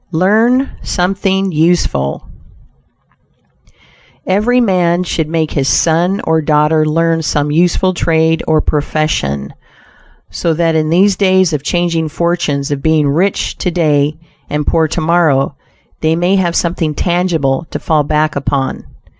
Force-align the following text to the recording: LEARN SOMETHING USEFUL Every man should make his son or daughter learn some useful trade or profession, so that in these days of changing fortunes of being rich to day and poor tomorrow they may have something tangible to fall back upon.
LEARN 0.11 0.71
SOMETHING 0.81 1.51
USEFUL 1.51 2.27
Every 4.25 4.59
man 4.59 5.03
should 5.03 5.27
make 5.27 5.51
his 5.51 5.67
son 5.67 6.19
or 6.23 6.41
daughter 6.41 6.87
learn 6.87 7.21
some 7.21 7.51
useful 7.51 7.93
trade 7.93 8.41
or 8.47 8.61
profession, 8.61 9.53
so 10.31 10.55
that 10.55 10.73
in 10.73 10.89
these 10.89 11.15
days 11.15 11.53
of 11.53 11.61
changing 11.61 12.09
fortunes 12.09 12.71
of 12.71 12.81
being 12.81 13.07
rich 13.09 13.59
to 13.59 13.69
day 13.69 14.15
and 14.49 14.65
poor 14.65 14.87
tomorrow 14.87 15.55
they 15.99 16.15
may 16.15 16.35
have 16.35 16.55
something 16.55 16.95
tangible 16.95 17.67
to 17.69 17.77
fall 17.77 18.03
back 18.03 18.35
upon. 18.35 18.83